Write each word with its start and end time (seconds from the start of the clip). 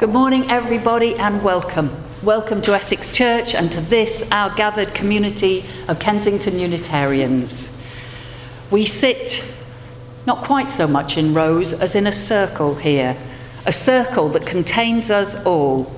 Good 0.00 0.14
morning, 0.14 0.50
everybody, 0.50 1.14
and 1.16 1.44
welcome. 1.44 1.94
Welcome 2.22 2.62
to 2.62 2.74
Essex 2.74 3.10
Church 3.10 3.54
and 3.54 3.70
to 3.70 3.82
this, 3.82 4.26
our 4.32 4.48
gathered 4.54 4.94
community 4.94 5.62
of 5.88 5.98
Kensington 5.98 6.58
Unitarians. 6.58 7.68
We 8.70 8.86
sit 8.86 9.44
not 10.24 10.42
quite 10.42 10.70
so 10.70 10.86
much 10.86 11.18
in 11.18 11.34
rows 11.34 11.74
as 11.74 11.94
in 11.94 12.06
a 12.06 12.12
circle 12.12 12.76
here, 12.76 13.14
a 13.66 13.72
circle 13.72 14.30
that 14.30 14.46
contains 14.46 15.10
us 15.10 15.44
all. 15.44 15.92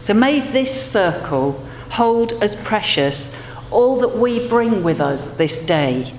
So 0.00 0.12
may 0.12 0.40
this 0.40 0.92
circle 0.92 1.52
hold 1.92 2.34
as 2.44 2.54
precious 2.54 3.34
all 3.70 4.00
that 4.00 4.18
we 4.18 4.46
bring 4.48 4.82
with 4.82 5.00
us 5.00 5.34
this 5.38 5.64
day. 5.64 6.12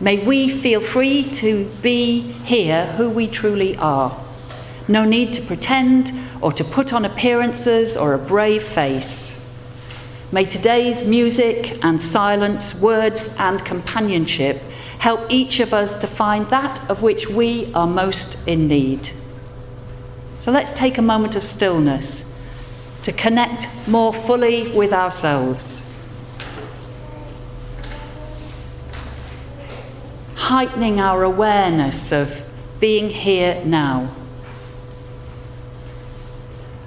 May 0.00 0.24
we 0.24 0.48
feel 0.48 0.80
free 0.80 1.24
to 1.32 1.70
be 1.82 2.20
here 2.20 2.86
who 2.96 3.10
we 3.10 3.28
truly 3.28 3.76
are 3.76 4.23
no 4.88 5.04
need 5.04 5.32
to 5.34 5.42
pretend 5.42 6.12
or 6.40 6.52
to 6.52 6.64
put 6.64 6.92
on 6.92 7.04
appearances 7.04 7.96
or 7.96 8.14
a 8.14 8.18
brave 8.18 8.62
face. 8.62 9.38
May 10.32 10.44
today's 10.44 11.06
music 11.06 11.78
and 11.84 12.02
silence, 12.02 12.74
words 12.80 13.36
and 13.38 13.64
companionship 13.64 14.60
help 14.98 15.20
each 15.30 15.60
of 15.60 15.72
us 15.72 15.96
to 15.96 16.06
find 16.06 16.48
that 16.50 16.90
of 16.90 17.02
which 17.02 17.28
we 17.28 17.72
are 17.74 17.86
most 17.86 18.36
in 18.48 18.66
need. 18.66 19.10
So 20.38 20.50
let's 20.50 20.72
take 20.72 20.98
a 20.98 21.02
moment 21.02 21.36
of 21.36 21.44
stillness 21.44 22.32
to 23.02 23.12
connect 23.12 23.68
more 23.86 24.12
fully 24.12 24.70
with 24.72 24.92
ourselves. 24.92 25.84
Heightening 30.34 31.00
our 31.00 31.22
awareness 31.22 32.12
of 32.12 32.42
being 32.80 33.08
here 33.08 33.62
now. 33.64 34.10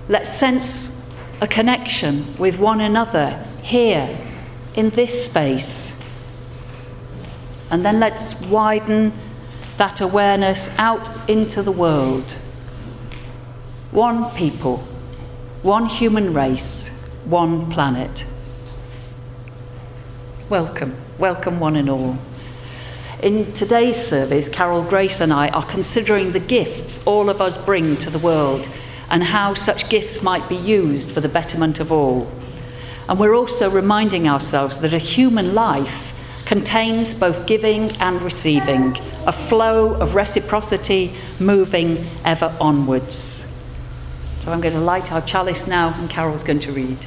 Let's 0.09 0.31
sense 0.31 0.95
a 1.41 1.47
connection 1.47 2.37
with 2.37 2.57
one 2.59 2.79
another 2.79 3.45
here 3.61 4.17
in 4.75 4.89
this 4.91 5.25
space. 5.25 5.93
And 7.69 7.83
then 7.83 7.99
let's 7.99 8.39
widen 8.43 9.11
that 9.75 9.99
awareness 9.99 10.69
out 10.77 11.09
into 11.29 11.61
the 11.61 11.73
world. 11.73 12.31
One 13.91 14.31
people, 14.31 14.77
one 15.61 15.87
human 15.87 16.33
race, 16.33 16.87
one 17.25 17.69
planet. 17.69 18.25
Welcome, 20.49 20.95
welcome 21.17 21.59
one 21.59 21.75
and 21.75 21.89
all. 21.89 22.17
In 23.21 23.51
today's 23.51 24.01
service, 24.01 24.47
Carol 24.47 24.83
Grace 24.83 25.19
and 25.19 25.33
I 25.33 25.49
are 25.49 25.65
considering 25.65 26.31
the 26.31 26.39
gifts 26.39 27.05
all 27.05 27.29
of 27.29 27.41
us 27.41 27.57
bring 27.57 27.97
to 27.97 28.09
the 28.09 28.19
world 28.19 28.65
and 29.09 29.23
how 29.23 29.53
such 29.53 29.89
gifts 29.89 30.21
might 30.21 30.47
be 30.49 30.55
used 30.55 31.11
for 31.11 31.21
the 31.21 31.29
betterment 31.29 31.79
of 31.79 31.91
all. 31.91 32.29
And 33.07 33.19
we're 33.19 33.35
also 33.35 33.69
reminding 33.69 34.27
ourselves 34.27 34.79
that 34.79 34.93
a 34.93 34.97
human 34.97 35.53
life 35.53 36.13
contains 36.45 37.13
both 37.13 37.45
giving 37.45 37.91
and 37.97 38.21
receiving, 38.21 38.97
a 39.25 39.31
flow 39.31 39.93
of 39.95 40.15
reciprocity 40.15 41.13
moving 41.39 42.05
ever 42.23 42.55
onwards. 42.59 43.45
So 44.43 44.51
I'm 44.51 44.61
going 44.61 44.73
to 44.73 44.79
light 44.79 45.11
our 45.11 45.21
chalice 45.21 45.67
now, 45.67 45.93
and 45.99 46.09
Carol's 46.09 46.43
going 46.43 46.59
to 46.59 46.71
read. 46.71 46.97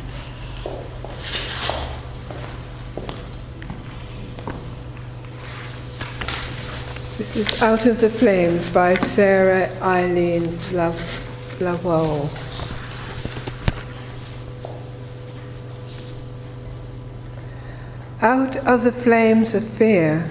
This 7.16 7.36
is 7.36 7.62
Out 7.62 7.86
of 7.86 8.00
the 8.00 8.08
Flames 8.08 8.68
by 8.68 8.94
Sarah 8.96 9.70
Eileen 9.82 10.58
Love. 10.72 10.98
Out 18.22 18.56
of 18.56 18.82
the 18.82 18.92
flames 18.92 19.54
of 19.54 19.62
fear, 19.62 20.30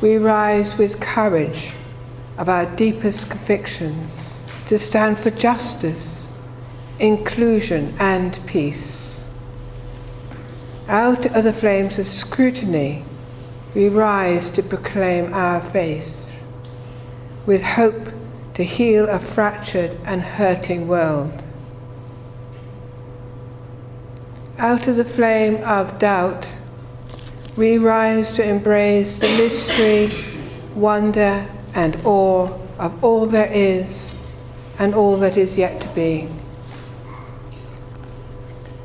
we 0.00 0.16
rise 0.16 0.78
with 0.78 1.00
courage 1.00 1.72
of 2.38 2.48
our 2.48 2.64
deepest 2.76 3.28
convictions 3.28 4.38
to 4.68 4.78
stand 4.78 5.18
for 5.18 5.30
justice, 5.30 6.28
inclusion, 6.98 7.94
and 7.98 8.40
peace. 8.46 9.20
Out 10.88 11.26
of 11.26 11.44
the 11.44 11.52
flames 11.52 11.98
of 11.98 12.08
scrutiny, 12.08 13.04
we 13.74 13.90
rise 13.90 14.48
to 14.50 14.62
proclaim 14.62 15.34
our 15.34 15.60
faith 15.60 16.40
with 17.44 17.62
hope 17.62 18.11
to 18.54 18.64
heal 18.64 19.08
a 19.08 19.18
fractured 19.18 19.98
and 20.04 20.22
hurting 20.22 20.86
world. 20.86 21.42
Out 24.58 24.86
of 24.86 24.96
the 24.96 25.04
flame 25.04 25.56
of 25.64 25.98
doubt, 25.98 26.52
we 27.56 27.78
rise 27.78 28.30
to 28.32 28.44
embrace 28.44 29.16
the 29.16 29.36
mystery, 29.36 30.12
wonder, 30.74 31.46
and 31.74 31.96
awe 32.04 32.58
of 32.78 33.04
all 33.04 33.26
there 33.26 33.50
is 33.52 34.16
and 34.78 34.94
all 34.94 35.18
that 35.18 35.36
is 35.36 35.58
yet 35.58 35.80
to 35.80 35.88
be. 35.88 36.28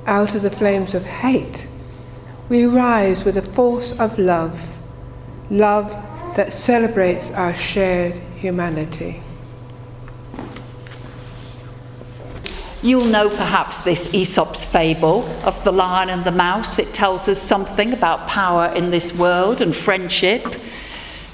Out 0.05 0.35
of 0.35 0.41
the 0.41 0.51
flames 0.51 0.95
of 0.95 1.03
hate, 1.03 1.67
we 2.49 2.65
rise 2.65 3.25
with 3.25 3.37
a 3.37 3.41
force 3.41 3.91
of 3.99 4.17
love, 4.17 4.65
love 5.49 5.91
that 6.35 6.53
celebrates 6.53 7.31
our 7.31 7.53
shared 7.53 8.13
humanity. 8.37 9.21
You'll 12.87 13.03
know 13.03 13.27
perhaps 13.27 13.81
this 13.81 14.13
Aesop's 14.13 14.63
fable 14.63 15.25
of 15.43 15.61
the 15.65 15.73
lion 15.73 16.07
and 16.07 16.23
the 16.23 16.31
mouse. 16.31 16.79
It 16.79 16.93
tells 16.93 17.27
us 17.27 17.37
something 17.37 17.91
about 17.91 18.29
power 18.29 18.73
in 18.75 18.91
this 18.91 19.13
world 19.13 19.59
and 19.59 19.75
friendship. 19.75 20.45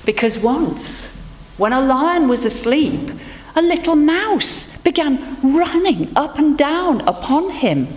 Because 0.04 0.40
once, 0.40 1.16
when 1.58 1.72
a 1.72 1.80
lion 1.80 2.28
was 2.28 2.44
asleep, 2.44 3.12
a 3.56 3.62
little 3.62 3.96
mouse 3.96 4.76
began 4.78 5.38
running 5.44 6.12
up 6.16 6.40
and 6.40 6.58
down 6.58 7.02
upon 7.02 7.52
him. 7.52 7.88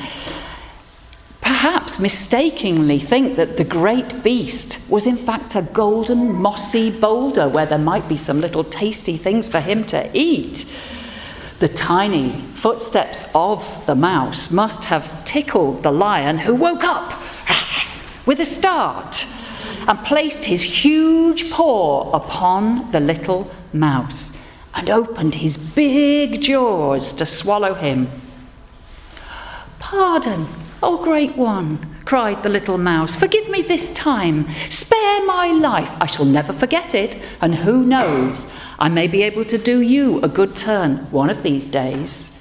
Perhaps 1.41 1.99
mistakenly 1.99 2.99
think 2.99 3.37
that 3.37 3.57
the 3.57 3.65
great 3.65 4.23
beast 4.23 4.81
was 4.91 5.07
in 5.07 5.17
fact 5.17 5.55
a 5.55 5.63
golden, 5.63 6.31
mossy 6.31 6.91
boulder 6.91 7.49
where 7.49 7.65
there 7.65 7.79
might 7.79 8.07
be 8.07 8.19
some 8.19 8.39
little 8.39 8.65
tasty 8.65 9.17
things 9.17 9.49
for 9.49 9.61
him 9.61 9.83
to 9.87 10.11
eat. 10.13 10.71
The 11.59 11.69
tiny 11.69 12.33
footsteps 12.67 13.31
of 13.33 13.87
the 13.87 13.95
mouse 13.95 14.51
must 14.51 14.83
have 14.83 15.25
tickled 15.25 15.85
the 15.85 15.93
lion, 15.93 16.37
who 16.37 16.53
woke 16.53 16.83
up 16.83 17.15
with 18.27 18.41
a 18.41 18.45
start 18.45 19.25
and 19.87 19.97
placed 20.01 20.45
his 20.45 20.65
huge 20.65 21.49
paw 21.49 22.11
upon 22.11 22.91
the 22.91 22.99
little 22.99 23.49
mouse 23.73 24.37
and 24.75 24.91
opened 24.91 25.33
his 25.33 25.57
big 25.57 26.41
jaws 26.41 27.13
to 27.13 27.25
swallow 27.25 27.73
him. 27.73 28.11
Pardon, 29.79 30.45
oh 30.83 31.05
great 31.05 31.37
one, 31.37 31.79
cried 32.05 32.43
the 32.43 32.49
little 32.49 32.79
mouse. 32.79 33.15
Forgive 33.15 33.49
me 33.49 33.63
this 33.63 33.95
time. 33.95 34.45
Spare 34.71 35.25
my 35.25 35.53
life. 35.53 35.93
I 36.01 36.07
shall 36.07 36.25
never 36.25 36.53
forget 36.53 36.97
it, 36.97 37.17
and 37.41 37.55
who 37.55 37.85
knows, 37.85 38.51
I 38.81 38.89
may 38.89 39.07
be 39.07 39.23
able 39.23 39.45
to 39.45 39.57
do 39.57 39.83
you 39.83 40.21
a 40.23 40.29
good 40.29 40.57
turn 40.57 40.97
one 41.13 41.31
of 41.31 41.45
these 41.45 41.65
days. 41.65 42.33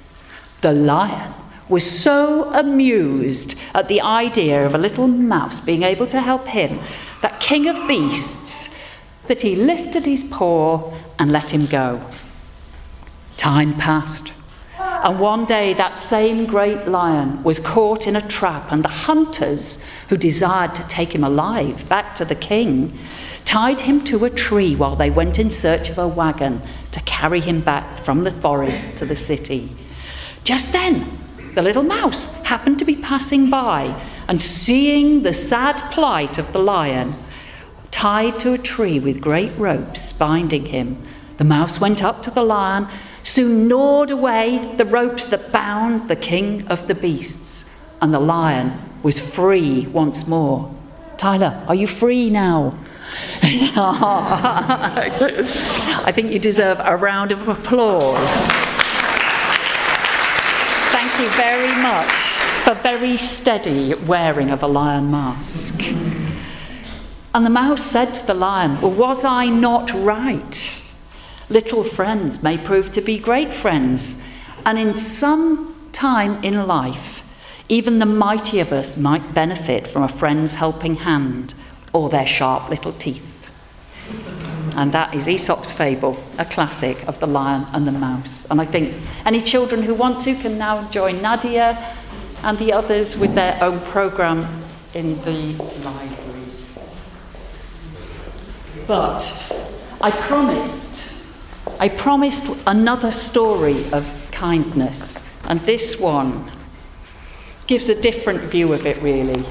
The 0.66 0.72
lion 0.72 1.32
was 1.68 1.88
so 1.88 2.52
amused 2.52 3.56
at 3.72 3.86
the 3.86 4.00
idea 4.00 4.66
of 4.66 4.74
a 4.74 4.78
little 4.78 5.06
mouse 5.06 5.60
being 5.60 5.84
able 5.84 6.08
to 6.08 6.20
help 6.20 6.48
him, 6.48 6.80
that 7.22 7.38
king 7.38 7.68
of 7.68 7.86
beasts, 7.86 8.74
that 9.28 9.42
he 9.42 9.54
lifted 9.54 10.04
his 10.04 10.24
paw 10.24 10.92
and 11.20 11.30
let 11.30 11.52
him 11.52 11.66
go. 11.66 12.00
Time 13.36 13.76
passed. 13.76 14.32
And 14.80 15.20
one 15.20 15.44
day, 15.44 15.72
that 15.74 15.96
same 15.96 16.46
great 16.46 16.88
lion 16.88 17.44
was 17.44 17.60
caught 17.60 18.08
in 18.08 18.16
a 18.16 18.28
trap, 18.28 18.72
and 18.72 18.84
the 18.84 18.88
hunters 19.06 19.84
who 20.08 20.16
desired 20.16 20.74
to 20.74 20.88
take 20.88 21.14
him 21.14 21.22
alive 21.22 21.88
back 21.88 22.16
to 22.16 22.24
the 22.24 22.34
king 22.34 22.98
tied 23.44 23.82
him 23.82 24.02
to 24.06 24.24
a 24.24 24.30
tree 24.30 24.74
while 24.74 24.96
they 24.96 25.10
went 25.10 25.38
in 25.38 25.48
search 25.48 25.90
of 25.90 25.98
a 25.98 26.08
wagon 26.08 26.60
to 26.90 27.00
carry 27.02 27.40
him 27.40 27.60
back 27.60 28.00
from 28.00 28.24
the 28.24 28.32
forest 28.32 28.98
to 28.98 29.04
the 29.06 29.14
city. 29.14 29.70
Just 30.46 30.70
then, 30.70 31.18
the 31.56 31.62
little 31.62 31.82
mouse 31.82 32.32
happened 32.44 32.78
to 32.78 32.84
be 32.84 32.94
passing 32.94 33.50
by, 33.50 33.92
and 34.28 34.40
seeing 34.40 35.24
the 35.24 35.34
sad 35.34 35.76
plight 35.90 36.38
of 36.38 36.52
the 36.52 36.60
lion, 36.60 37.16
tied 37.90 38.38
to 38.38 38.52
a 38.52 38.58
tree 38.58 39.00
with 39.00 39.20
great 39.20 39.50
ropes 39.58 40.12
binding 40.12 40.64
him, 40.64 41.02
the 41.38 41.42
mouse 41.42 41.80
went 41.80 42.04
up 42.04 42.22
to 42.22 42.30
the 42.30 42.44
lion, 42.44 42.86
soon 43.24 43.66
gnawed 43.66 44.12
away 44.12 44.72
the 44.76 44.84
ropes 44.84 45.24
that 45.24 45.50
bound 45.50 46.08
the 46.08 46.14
king 46.14 46.64
of 46.68 46.86
the 46.86 46.94
beasts, 46.94 47.68
and 48.00 48.14
the 48.14 48.20
lion 48.20 48.72
was 49.02 49.18
free 49.18 49.88
once 49.88 50.28
more. 50.28 50.72
Tyler, 51.16 51.60
are 51.66 51.74
you 51.74 51.88
free 51.88 52.30
now? 52.30 52.72
I 53.42 55.02
think 56.14 56.30
you 56.30 56.38
deserve 56.38 56.78
a 56.84 56.96
round 56.96 57.32
of 57.32 57.48
applause. 57.48 58.65
Thank 61.16 61.32
you 61.32 61.42
very 61.42 61.82
much 61.82 62.12
for 62.62 62.74
very 62.74 63.16
steady 63.16 63.94
wearing 63.94 64.50
of 64.50 64.62
a 64.62 64.66
lion 64.66 65.10
mask. 65.10 65.82
And 65.82 67.46
the 67.46 67.48
mouse 67.48 67.82
said 67.82 68.12
to 68.12 68.26
the 68.26 68.34
lion, 68.34 68.78
Well, 68.82 68.90
was 68.90 69.24
I 69.24 69.46
not 69.46 69.90
right? 69.94 70.82
Little 71.48 71.84
friends 71.84 72.42
may 72.42 72.58
prove 72.58 72.92
to 72.92 73.00
be 73.00 73.16
great 73.16 73.54
friends, 73.54 74.20
and 74.66 74.78
in 74.78 74.92
some 74.92 75.88
time 75.92 76.44
in 76.44 76.66
life, 76.66 77.22
even 77.70 77.98
the 77.98 78.04
mighty 78.04 78.60
of 78.60 78.70
us 78.70 78.98
might 78.98 79.32
benefit 79.32 79.88
from 79.88 80.02
a 80.02 80.08
friend's 80.10 80.52
helping 80.52 80.96
hand 80.96 81.54
or 81.94 82.10
their 82.10 82.26
sharp 82.26 82.68
little 82.68 82.92
teeth. 82.92 83.35
And 84.76 84.92
that 84.92 85.14
is 85.14 85.26
Aesop's 85.26 85.72
fable, 85.72 86.22
a 86.36 86.44
classic 86.44 87.08
of 87.08 87.18
the 87.18 87.26
lion 87.26 87.66
and 87.72 87.86
the 87.86 87.92
mouse. 87.92 88.46
And 88.50 88.60
I 88.60 88.66
think 88.66 88.94
any 89.24 89.40
children 89.40 89.82
who 89.82 89.94
want 89.94 90.20
to 90.20 90.34
can 90.34 90.58
now 90.58 90.86
join 90.90 91.22
Nadia 91.22 91.96
and 92.42 92.58
the 92.58 92.74
others 92.74 93.16
with 93.16 93.34
their 93.34 93.58
own 93.62 93.80
programme 93.80 94.46
in 94.92 95.20
the 95.22 95.54
library. 95.82 96.42
But 98.86 99.22
I 100.02 100.10
promised, 100.10 101.24
I 101.80 101.88
promised 101.88 102.44
another 102.66 103.10
story 103.10 103.90
of 103.92 104.28
kindness, 104.30 105.26
and 105.44 105.58
this 105.60 105.98
one 105.98 106.52
gives 107.66 107.88
a 107.88 108.00
different 108.00 108.42
view 108.42 108.74
of 108.74 108.84
it, 108.84 109.00
really. 109.00 109.42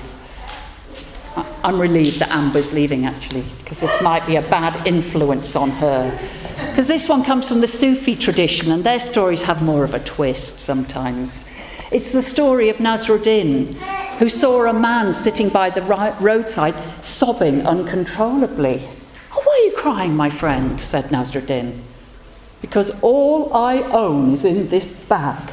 I'm 1.65 1.81
relieved 1.81 2.19
that 2.19 2.31
Amber's 2.31 2.73
leaving 2.73 3.07
actually, 3.07 3.44
because 3.63 3.79
this 3.79 4.00
might 4.03 4.27
be 4.27 4.35
a 4.35 4.41
bad 4.44 4.85
influence 4.85 5.56
on 5.56 5.71
her. 5.71 6.15
Because 6.69 6.85
this 6.85 7.09
one 7.09 7.23
comes 7.23 7.50
from 7.50 7.59
the 7.59 7.67
Sufi 7.67 8.15
tradition, 8.15 8.71
and 8.71 8.83
their 8.83 9.00
stories 9.00 9.41
have 9.41 9.63
more 9.63 9.83
of 9.83 9.95
a 9.95 10.00
twist 10.01 10.59
sometimes. 10.59 11.50
It's 11.91 12.12
the 12.12 12.21
story 12.21 12.69
of 12.69 12.77
Nasruddin, 12.77 13.73
who 14.19 14.29
saw 14.29 14.67
a 14.67 14.73
man 14.73 15.12
sitting 15.12 15.50
by 15.50 15.71
the 15.71 15.81
roadside 15.81 16.75
sobbing 17.03 17.65
uncontrollably. 17.65 18.88
Oh, 19.33 19.41
why 19.44 19.59
are 19.59 19.65
you 19.65 19.75
crying, 19.75 20.15
my 20.15 20.29
friend? 20.29 20.79
said 20.79 21.06
Nasruddin. 21.06 21.81
Because 22.61 23.01
all 23.01 23.51
I 23.56 23.81
own 23.81 24.33
is 24.33 24.45
in 24.45 24.69
this 24.69 24.94
bag, 24.94 25.51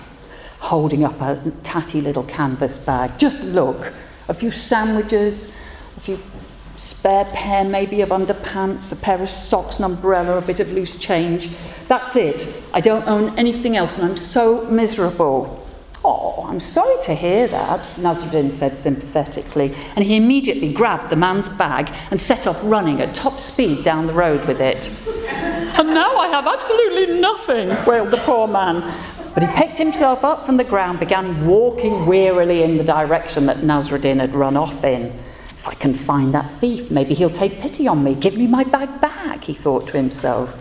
holding 0.59 1.05
up 1.05 1.19
a 1.23 1.53
tatty 1.65 2.03
little 2.03 2.25
canvas 2.25 2.77
bag. 2.77 3.19
Just 3.19 3.43
look, 3.45 3.95
a 4.29 4.35
few 4.35 4.51
sandwiches, 4.51 5.57
few 6.03 6.19
spare 6.75 7.25
pair 7.27 7.63
maybe 7.63 8.01
of 8.01 8.09
underpants, 8.09 8.91
a 8.91 8.97
pair 8.97 9.23
of 9.23 9.29
socks, 9.29 9.79
an 9.79 9.85
umbrella, 9.85 10.37
a 10.37 10.41
bit 10.41 10.59
of 10.59 10.73
loose 10.73 10.97
change. 10.97 11.49
That's 11.87 12.17
it. 12.17 12.53
I 12.75 12.81
don't 12.81 13.07
own 13.07 13.39
anything 13.39 13.77
else 13.77 13.99
and 13.99 14.11
I'm 14.11 14.17
so 14.17 14.65
miserable. 14.67 15.65
Oh, 16.05 16.45
I'm 16.49 16.59
sorry 16.59 17.01
to 17.05 17.15
hear 17.15 17.47
that, 17.47 17.79
Nasruddin 17.97 18.51
said 18.51 18.77
sympathetically, 18.77 19.77
and 19.95 20.05
he 20.05 20.17
immediately 20.17 20.73
grabbed 20.73 21.11
the 21.11 21.17
man's 21.17 21.49
bag 21.49 21.95
and 22.11 22.21
set 22.21 22.49
off 22.49 22.59
running 22.65 23.01
at 23.01 23.15
top 23.15 23.39
speed 23.39 23.85
down 23.85 24.09
the 24.09 24.13
road 24.13 24.45
with 24.47 24.61
it. 24.61 24.91
and 25.79 25.95
now 25.95 26.17
I 26.17 26.27
have 26.27 26.49
absolutely 26.49 27.21
nothing, 27.21 27.69
wailed 27.87 28.11
the 28.11 28.17
poor 28.25 28.49
man. 28.49 28.83
But 29.35 29.45
he 29.45 29.55
picked 29.55 29.79
himself 29.79 30.25
up 30.25 30.45
from 30.45 30.57
the 30.57 30.65
ground, 30.65 30.99
began 30.99 31.47
walking 31.47 32.05
wearily 32.07 32.65
in 32.65 32.77
the 32.77 32.85
direction 32.85 33.47
that 33.47 33.59
Nasruddin 33.59 34.19
had 34.19 34.35
run 34.35 34.57
off 34.57 34.83
in. 34.83 35.17
If 35.63 35.69
I 35.69 35.75
can 35.75 35.95
find 35.95 36.35
that 36.35 36.51
thief, 36.59 36.91
maybe 36.91 37.15
he'll 37.15 37.31
take 37.31 37.61
pity 37.61 37.87
on 37.87 38.03
me, 38.03 38.17
give 38.17 38.37
me 38.37 38.49
my 38.49 38.65
bag 38.65 39.01
back, 39.01 39.45
he 39.45 39.55
thought 39.55 39.87
to 39.87 39.97
himself. 39.97 40.53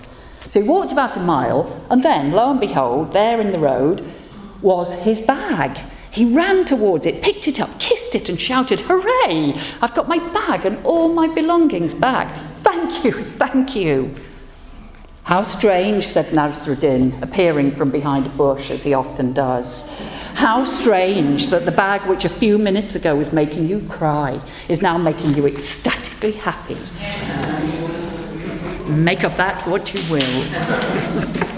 So 0.48 0.62
he 0.62 0.70
walked 0.70 0.92
about 0.92 1.18
a 1.18 1.22
mile, 1.22 1.84
and 1.90 2.04
then, 2.04 2.34
lo 2.34 2.52
and 2.52 2.60
behold, 2.60 3.12
there 3.12 3.42
in 3.42 3.52
the 3.52 3.58
road 3.58 4.06
was 4.62 4.94
his 5.02 5.20
bag. 5.20 5.76
He 6.12 6.26
ran 6.26 6.66
towards 6.66 7.08
it, 7.08 7.24
picked 7.24 7.48
it 7.48 7.60
up, 7.60 7.80
kissed 7.80 8.14
it, 8.14 8.30
and 8.30 8.40
shouted, 8.40 8.82
Hooray! 8.82 9.60
I've 9.82 9.96
got 9.96 10.08
my 10.08 10.20
bag 10.34 10.68
and 10.68 10.78
all 10.86 11.12
my 11.12 11.34
belongings 11.34 11.96
back. 11.96 12.38
Thank 12.58 13.04
you, 13.04 13.24
thank 13.40 13.76
you. 13.76 14.14
How 15.24 15.42
strange, 15.42 16.06
said 16.06 16.26
Nasruddin, 16.28 17.24
appearing 17.24 17.72
from 17.72 17.90
behind 17.90 18.28
a 18.28 18.30
bush, 18.30 18.70
as 18.70 18.84
he 18.84 18.94
often 18.94 19.34
does. 19.34 19.90
How 20.36 20.66
strange 20.66 21.50
that 21.50 21.66
the 21.66 21.72
bag 21.72 22.08
which 22.08 22.26
a 22.26 22.30
few 22.30 22.58
minutes 22.58 22.96
ago 22.96 23.16
was 23.16 23.32
making 23.32 23.68
you 23.68 23.82
cry 23.90 24.42
is 24.68 24.82
now 24.82 24.98
making 24.98 25.36
you 25.36 25.46
ecstatically 25.46 26.32
happy. 26.32 26.78
Make 28.92 29.24
of 29.24 29.38
that 29.38 29.66
what 29.68 29.94
you 29.94 30.02
will. 30.12 31.52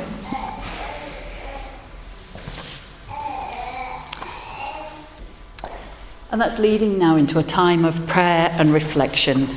and 6.32 6.42
that's 6.42 6.58
leading 6.58 6.98
now 6.98 7.16
into 7.16 7.38
a 7.38 7.44
time 7.44 7.86
of 7.86 8.08
prayer 8.08 8.50
and 8.58 8.74
reflection. 8.74 9.48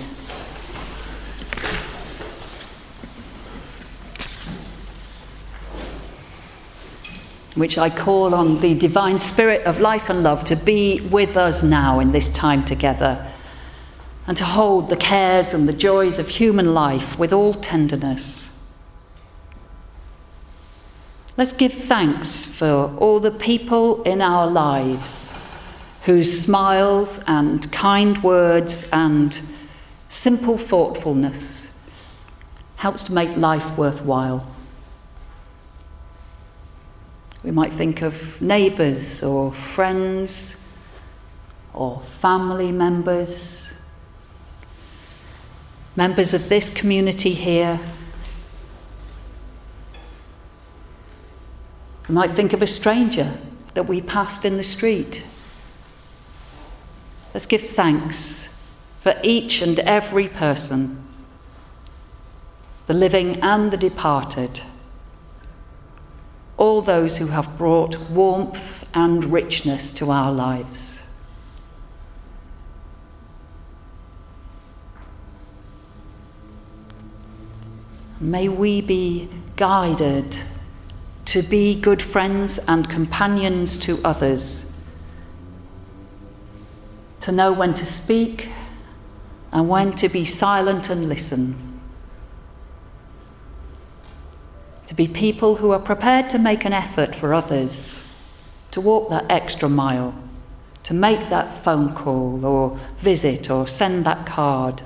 Which 7.56 7.78
I 7.78 7.90
call 7.90 8.34
on 8.34 8.60
the 8.60 8.74
divine 8.74 9.18
spirit 9.18 9.64
of 9.64 9.80
life 9.80 10.10
and 10.10 10.22
love 10.22 10.44
to 10.44 10.56
be 10.56 11.00
with 11.00 11.36
us 11.36 11.62
now 11.62 12.00
in 12.00 12.12
this 12.12 12.28
time 12.28 12.64
together 12.64 13.26
and 14.26 14.36
to 14.36 14.44
hold 14.44 14.88
the 14.88 14.96
cares 14.96 15.54
and 15.54 15.68
the 15.68 15.72
joys 15.72 16.18
of 16.18 16.28
human 16.28 16.74
life 16.74 17.18
with 17.18 17.32
all 17.32 17.54
tenderness. 17.54 18.54
Let's 21.38 21.52
give 21.52 21.72
thanks 21.72 22.44
for 22.46 22.94
all 22.98 23.20
the 23.20 23.30
people 23.30 24.02
in 24.02 24.20
our 24.20 24.46
lives 24.46 25.32
whose 26.04 26.40
smiles 26.40 27.22
and 27.26 27.70
kind 27.72 28.22
words 28.22 28.88
and 28.92 29.40
simple 30.08 30.56
thoughtfulness 30.56 31.76
helps 32.76 33.04
to 33.04 33.12
make 33.12 33.36
life 33.36 33.76
worthwhile. 33.76 34.46
We 37.46 37.52
might 37.52 37.72
think 37.74 38.02
of 38.02 38.42
neighbours 38.42 39.22
or 39.22 39.52
friends 39.52 40.56
or 41.72 42.00
family 42.20 42.72
members, 42.72 43.68
members 45.94 46.34
of 46.34 46.48
this 46.48 46.68
community 46.68 47.34
here. 47.34 47.78
We 52.08 52.16
might 52.16 52.32
think 52.32 52.52
of 52.52 52.62
a 52.62 52.66
stranger 52.66 53.38
that 53.74 53.84
we 53.84 54.00
passed 54.00 54.44
in 54.44 54.56
the 54.56 54.64
street. 54.64 55.24
Let's 57.32 57.46
give 57.46 57.62
thanks 57.62 58.52
for 59.02 59.14
each 59.22 59.62
and 59.62 59.78
every 59.78 60.26
person, 60.26 61.06
the 62.88 62.94
living 62.94 63.40
and 63.40 63.70
the 63.70 63.76
departed 63.76 64.62
all 66.56 66.80
those 66.80 67.16
who 67.18 67.26
have 67.26 67.56
brought 67.58 67.98
warmth 68.10 68.88
and 68.94 69.24
richness 69.26 69.90
to 69.90 70.10
our 70.10 70.32
lives. 70.32 71.00
May 78.18 78.48
we 78.48 78.80
be 78.80 79.28
guided 79.56 80.38
to 81.26 81.42
be 81.42 81.78
good 81.78 82.00
friends 82.00 82.58
and 82.66 82.88
companions 82.88 83.76
to 83.78 84.00
others, 84.04 84.72
to 87.20 87.32
know 87.32 87.52
when 87.52 87.74
to 87.74 87.84
speak 87.84 88.48
and 89.52 89.68
when 89.68 89.92
to 89.96 90.08
be 90.08 90.24
silent 90.24 90.88
and 90.88 91.08
listen. 91.08 91.75
To 94.86 94.94
be 94.94 95.08
people 95.08 95.56
who 95.56 95.72
are 95.72 95.78
prepared 95.78 96.30
to 96.30 96.38
make 96.38 96.64
an 96.64 96.72
effort 96.72 97.14
for 97.14 97.34
others, 97.34 98.02
to 98.70 98.80
walk 98.80 99.10
that 99.10 99.26
extra 99.28 99.68
mile, 99.68 100.14
to 100.84 100.94
make 100.94 101.28
that 101.28 101.52
phone 101.64 101.94
call 101.94 102.44
or 102.46 102.78
visit 102.98 103.50
or 103.50 103.66
send 103.66 104.04
that 104.04 104.26
card. 104.26 104.82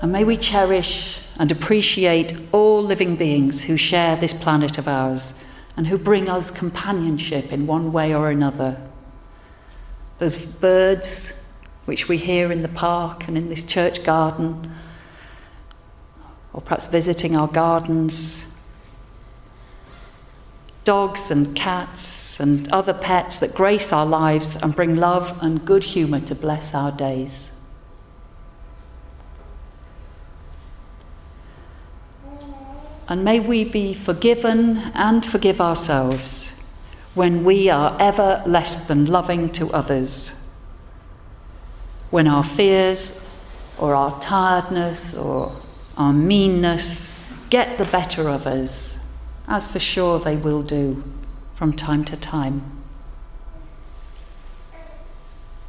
And 0.00 0.12
may 0.12 0.24
we 0.24 0.36
cherish 0.36 1.20
and 1.38 1.50
appreciate 1.50 2.38
all 2.52 2.82
living 2.82 3.16
beings 3.16 3.64
who 3.64 3.76
share 3.76 4.16
this 4.16 4.32
planet 4.32 4.78
of 4.78 4.86
ours 4.86 5.34
and 5.76 5.86
who 5.86 5.98
bring 5.98 6.28
us 6.28 6.50
companionship 6.50 7.52
in 7.52 7.66
one 7.66 7.92
way 7.92 8.14
or 8.14 8.30
another. 8.30 8.80
Those 10.18 10.36
birds 10.36 11.32
which 11.86 12.08
we 12.08 12.16
hear 12.16 12.52
in 12.52 12.62
the 12.62 12.68
park 12.68 13.26
and 13.26 13.36
in 13.36 13.48
this 13.48 13.64
church 13.64 14.04
garden 14.04 14.72
or 16.56 16.62
perhaps 16.62 16.86
visiting 16.86 17.36
our 17.36 17.46
gardens. 17.46 18.42
Dogs 20.84 21.30
and 21.30 21.54
cats 21.54 22.40
and 22.40 22.66
other 22.72 22.94
pets 22.94 23.38
that 23.40 23.54
grace 23.54 23.92
our 23.92 24.06
lives 24.06 24.56
and 24.56 24.74
bring 24.74 24.96
love 24.96 25.38
and 25.42 25.64
good 25.66 25.84
humour 25.84 26.20
to 26.20 26.34
bless 26.34 26.74
our 26.74 26.90
days. 26.90 27.50
And 33.08 33.22
may 33.22 33.38
we 33.38 33.64
be 33.64 33.92
forgiven 33.94 34.78
and 34.94 35.24
forgive 35.24 35.60
ourselves 35.60 36.52
when 37.14 37.44
we 37.44 37.68
are 37.68 37.96
ever 38.00 38.42
less 38.46 38.86
than 38.86 39.06
loving 39.06 39.50
to 39.52 39.70
others. 39.72 40.40
When 42.10 42.26
our 42.26 42.42
fears 42.42 43.20
or 43.78 43.94
our 43.94 44.18
tiredness 44.20 45.14
or 45.14 45.54
our 45.96 46.12
meanness 46.12 47.12
get 47.50 47.78
the 47.78 47.84
better 47.86 48.28
of 48.28 48.46
us, 48.46 48.98
as 49.48 49.66
for 49.66 49.78
sure 49.78 50.18
they 50.18 50.36
will 50.36 50.62
do 50.62 51.02
from 51.54 51.72
time 51.72 52.04
to 52.04 52.16
time. 52.16 52.62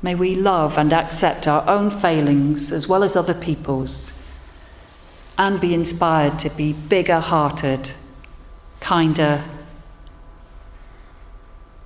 May 0.02 0.16
we 0.16 0.36
love 0.36 0.78
and 0.78 0.94
accept 0.94 1.48
our 1.48 1.68
own 1.68 1.90
failings 1.90 2.72
as 2.72 2.88
well 2.88 3.04
as 3.04 3.16
other 3.16 3.34
people's 3.34 4.14
and 5.38 5.62
be 5.62 5.74
inspired 5.74 6.40
to 6.40 6.50
be 6.52 6.74
bigger 6.74 7.20
hearted, 7.20 7.92
kinder, 8.80 9.44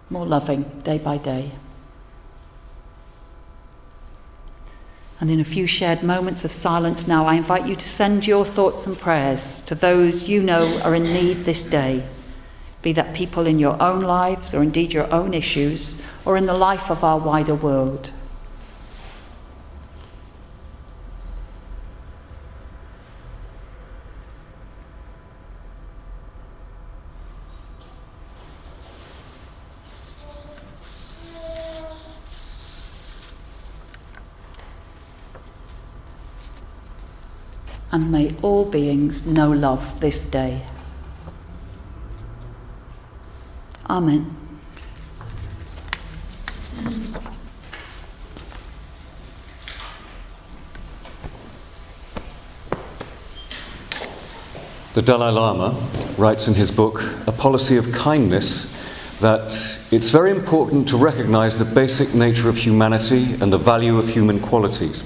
more 0.09 0.25
loving 0.25 0.63
day 0.83 0.97
by 0.97 1.17
day. 1.17 1.51
And 5.21 5.29
in 5.29 5.39
a 5.39 5.45
few 5.45 5.67
shared 5.67 6.01
moments 6.01 6.43
of 6.43 6.51
silence 6.51 7.07
now, 7.07 7.27
I 7.27 7.35
invite 7.35 7.67
you 7.67 7.75
to 7.75 7.87
send 7.87 8.25
your 8.25 8.43
thoughts 8.43 8.87
and 8.87 8.97
prayers 8.97 9.61
to 9.61 9.75
those 9.75 10.27
you 10.27 10.41
know 10.41 10.81
are 10.81 10.95
in 10.95 11.03
need 11.03 11.45
this 11.45 11.63
day, 11.63 12.03
be 12.81 12.91
that 12.93 13.13
people 13.13 13.45
in 13.45 13.59
your 13.59 13.79
own 13.79 14.01
lives 14.01 14.55
or 14.55 14.63
indeed 14.63 14.93
your 14.93 15.13
own 15.13 15.35
issues 15.35 16.01
or 16.25 16.37
in 16.37 16.47
the 16.47 16.55
life 16.55 16.89
of 16.89 17.03
our 17.03 17.19
wider 17.19 17.53
world. 17.53 18.11
And 37.91 38.11
may 38.11 38.35
all 38.41 38.65
beings 38.65 39.25
know 39.25 39.51
love 39.51 39.99
this 39.99 40.29
day. 40.29 40.61
Amen. 43.89 44.37
The 54.93 55.01
Dalai 55.01 55.31
Lama 55.31 55.87
writes 56.17 56.47
in 56.47 56.53
his 56.53 56.69
book, 56.69 57.03
A 57.27 57.31
Policy 57.31 57.77
of 57.77 57.91
Kindness, 57.91 58.77
that 59.19 59.53
it's 59.91 60.09
very 60.09 60.31
important 60.31 60.87
to 60.89 60.97
recognize 60.97 61.57
the 61.57 61.65
basic 61.65 62.13
nature 62.13 62.49
of 62.49 62.57
humanity 62.57 63.33
and 63.41 63.51
the 63.51 63.57
value 63.57 63.97
of 63.97 64.09
human 64.09 64.39
qualities 64.39 65.03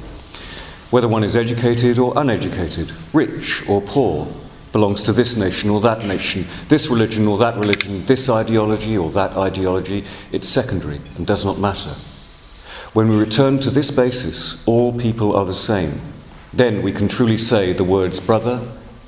whether 0.91 1.07
one 1.07 1.23
is 1.23 1.35
educated 1.35 1.97
or 1.97 2.13
uneducated, 2.15 2.91
rich 3.13 3.67
or 3.67 3.81
poor, 3.81 4.27
belongs 4.71 5.01
to 5.03 5.13
this 5.13 5.37
nation 5.37 5.69
or 5.69 5.79
that 5.79 6.03
nation, 6.05 6.45
this 6.67 6.87
religion 6.89 7.27
or 7.27 7.37
that 7.37 7.55
religion, 7.55 8.05
this 8.07 8.29
ideology 8.29 8.97
or 8.97 9.09
that 9.09 9.31
ideology, 9.37 10.03
it's 10.33 10.49
secondary 10.49 10.99
and 11.15 11.25
does 11.25 11.45
not 11.45 11.57
matter. 11.57 11.95
When 12.91 13.07
we 13.09 13.15
return 13.15 13.59
to 13.59 13.69
this 13.69 13.89
basis, 13.89 14.67
all 14.67 14.97
people 14.97 15.33
are 15.35 15.45
the 15.45 15.53
same. 15.53 16.01
Then 16.53 16.81
we 16.81 16.91
can 16.91 17.07
truly 17.07 17.37
say 17.37 17.71
the 17.71 17.85
words 17.85 18.19
brother, 18.19 18.59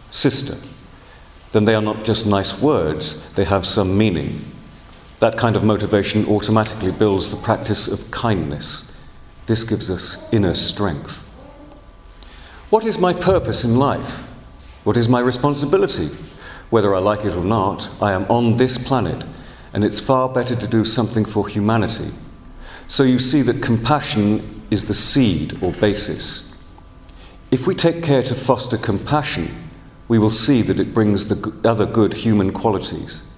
sister. 0.09 0.55
Then 1.51 1.65
they 1.65 1.75
are 1.75 1.81
not 1.81 2.05
just 2.05 2.27
nice 2.27 2.61
words, 2.61 3.33
they 3.33 3.43
have 3.43 3.65
some 3.65 3.97
meaning. 3.97 4.49
That 5.19 5.37
kind 5.37 5.57
of 5.57 5.65
motivation 5.65 6.25
automatically 6.27 6.91
builds 6.91 7.29
the 7.29 7.43
practice 7.43 7.87
of 7.87 8.09
kindness. 8.09 8.97
This 9.47 9.63
gives 9.63 9.89
us 9.89 10.31
inner 10.33 10.55
strength. 10.55 11.26
What 12.69 12.83
is 12.83 12.99
my 12.99 13.13
purpose 13.13 13.63
in 13.63 13.77
life? 13.77 14.27
What 14.83 14.97
is 14.97 15.07
my 15.07 15.21
responsibility? 15.21 16.09
Whether 16.69 16.93
I 16.93 16.99
like 16.99 17.23
it 17.23 17.33
or 17.33 17.43
not, 17.43 17.89
I 18.01 18.11
am 18.11 18.25
on 18.25 18.57
this 18.57 18.77
planet, 18.77 19.25
and 19.71 19.85
it's 19.85 20.01
far 20.01 20.27
better 20.27 20.53
to 20.53 20.67
do 20.67 20.83
something 20.83 21.23
for 21.23 21.47
humanity. 21.47 22.11
So 22.89 23.03
you 23.03 23.19
see 23.19 23.41
that 23.43 23.63
compassion 23.63 24.65
is 24.69 24.83
the 24.83 24.93
seed 24.93 25.63
or 25.63 25.71
basis. 25.71 26.61
If 27.51 27.67
we 27.67 27.73
take 27.73 28.03
care 28.03 28.23
to 28.23 28.35
foster 28.35 28.77
compassion, 28.77 29.49
we 30.09 30.19
will 30.19 30.29
see 30.29 30.61
that 30.63 30.79
it 30.79 30.93
brings 30.93 31.27
the 31.27 31.53
other 31.63 31.85
good 31.85 32.13
human 32.13 32.51
qualities. 32.51 33.31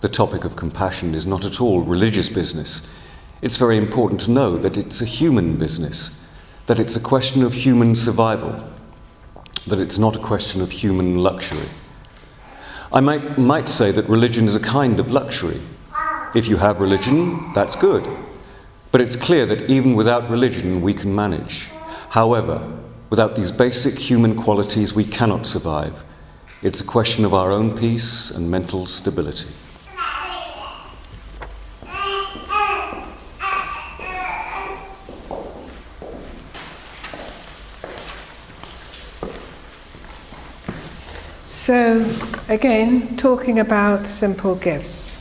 The 0.00 0.08
topic 0.08 0.44
of 0.44 0.56
compassion 0.56 1.14
is 1.14 1.28
not 1.28 1.44
at 1.44 1.60
all 1.60 1.82
religious 1.82 2.28
business. 2.28 2.92
It's 3.40 3.56
very 3.56 3.76
important 3.76 4.20
to 4.22 4.32
know 4.32 4.58
that 4.58 4.76
it's 4.76 5.00
a 5.00 5.04
human 5.04 5.58
business 5.58 6.23
that 6.66 6.80
it's 6.80 6.96
a 6.96 7.00
question 7.00 7.42
of 7.42 7.52
human 7.52 7.94
survival, 7.94 8.68
that 9.66 9.78
it's 9.78 9.98
not 9.98 10.16
a 10.16 10.20
question 10.20 10.60
of 10.60 10.70
human 10.70 11.16
luxury. 11.16 11.68
I 12.92 13.00
might, 13.00 13.36
might 13.38 13.68
say 13.68 13.90
that 13.90 14.08
religion 14.08 14.46
is 14.46 14.56
a 14.56 14.60
kind 14.60 15.00
of 15.00 15.10
luxury. 15.10 15.60
If 16.34 16.46
you 16.46 16.56
have 16.56 16.80
religion, 16.80 17.52
that's 17.52 17.76
good. 17.76 18.04
But 18.92 19.00
it's 19.00 19.16
clear 19.16 19.46
that 19.46 19.68
even 19.68 19.94
without 19.94 20.30
religion, 20.30 20.80
we 20.80 20.94
can 20.94 21.14
manage. 21.14 21.68
However, 22.10 22.62
without 23.10 23.34
these 23.36 23.50
basic 23.50 23.98
human 23.98 24.36
qualities, 24.36 24.94
we 24.94 25.04
cannot 25.04 25.46
survive. 25.46 26.04
It's 26.62 26.80
a 26.80 26.84
question 26.84 27.24
of 27.24 27.34
our 27.34 27.50
own 27.50 27.76
peace 27.76 28.30
and 28.30 28.50
mental 28.50 28.86
stability. 28.86 29.50
So, 41.64 42.04
again, 42.46 43.16
talking 43.16 43.58
about 43.58 44.06
simple 44.06 44.54
gifts. 44.54 45.18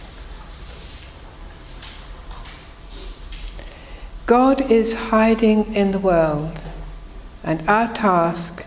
God 4.26 4.70
is 4.70 4.94
hiding 4.94 5.74
in 5.74 5.94
the 5.94 6.00
world, 6.00 6.60
and 7.46 7.66
our 7.70 7.94
task 7.94 8.66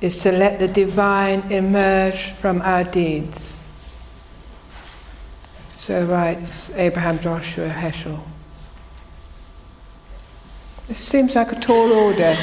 is 0.00 0.18
to 0.18 0.30
let 0.30 0.60
the 0.60 0.68
divine 0.68 1.50
emerge 1.50 2.30
from 2.30 2.62
our 2.62 2.84
deeds. 2.84 3.60
So 5.80 6.04
writes 6.04 6.70
Abraham 6.76 7.18
Joshua 7.18 7.70
Heschel. 7.70 8.20
It 10.88 10.96
seems 10.96 11.34
like 11.34 11.50
a 11.50 11.58
tall 11.58 11.90
order, 11.90 12.36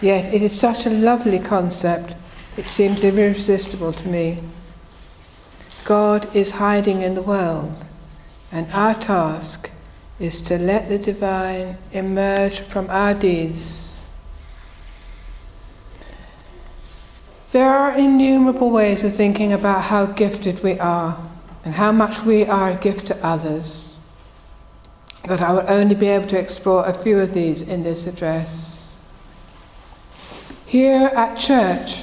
yet 0.00 0.32
it 0.32 0.40
is 0.40 0.58
such 0.58 0.86
a 0.86 0.90
lovely 0.90 1.40
concept 1.40 2.14
it 2.56 2.68
seems 2.68 3.02
irresistible 3.02 3.92
to 3.92 4.08
me. 4.08 4.40
God 5.84 6.34
is 6.34 6.52
hiding 6.52 7.02
in 7.02 7.14
the 7.14 7.22
world, 7.22 7.74
and 8.50 8.70
our 8.72 8.94
task 8.94 9.70
is 10.18 10.40
to 10.42 10.58
let 10.58 10.88
the 10.88 10.98
divine 10.98 11.76
emerge 11.92 12.60
from 12.60 12.88
our 12.88 13.14
deeds. 13.14 13.98
There 17.50 17.72
are 17.72 17.92
innumerable 17.92 18.70
ways 18.70 19.04
of 19.04 19.14
thinking 19.14 19.52
about 19.52 19.82
how 19.82 20.06
gifted 20.06 20.62
we 20.62 20.78
are 20.80 21.16
and 21.64 21.74
how 21.74 21.92
much 21.92 22.22
we 22.22 22.44
are 22.44 22.70
a 22.70 22.76
gift 22.76 23.06
to 23.08 23.24
others. 23.24 23.96
But 25.26 25.40
I 25.40 25.52
will 25.52 25.64
only 25.68 25.94
be 25.94 26.08
able 26.08 26.26
to 26.28 26.38
explore 26.38 26.84
a 26.84 26.92
few 26.92 27.18
of 27.18 27.32
these 27.32 27.62
in 27.62 27.82
this 27.82 28.06
address. 28.06 28.96
Here 30.66 31.10
at 31.14 31.38
church, 31.38 32.02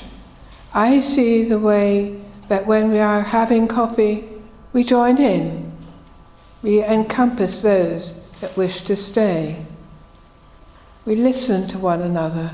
I 0.74 1.02
see 1.02 1.44
the 1.44 1.60
way 1.60 2.22
that 2.48 2.66
when 2.66 2.92
we 2.92 3.00
are 3.00 3.22
having 3.22 3.68
coffee, 3.68 4.28
we 4.72 4.84
join 4.84 5.18
in. 5.18 5.72
We 6.64 6.84
encompass 6.84 7.62
those 7.62 8.14
that 8.40 8.56
wish 8.56 8.82
to 8.84 8.96
stay. 8.96 9.66
We 11.06 11.16
listen 11.16 11.68
to 11.70 11.78
one 11.78 12.02
another. 12.02 12.54